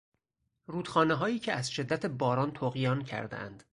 رودخانههایی 0.65 1.39
که 1.39 1.53
از 1.53 1.71
شدت 1.71 2.05
باران 2.05 2.51
طغیان 2.51 3.03
کردهاند 3.03 3.63